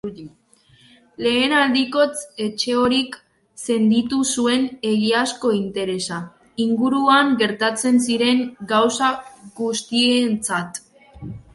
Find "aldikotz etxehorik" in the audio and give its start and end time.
1.57-3.17